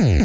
Hmm. 0.00 0.23